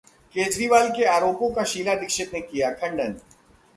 केजरीवाल 0.35 0.89
के 0.89 1.03
आरोपों 1.07 1.49
का 1.53 1.63
शीला 1.63 1.95
दीक्षित 1.95 2.33
ने 2.33 2.41
किया 2.41 2.71
खंडन 2.73 3.15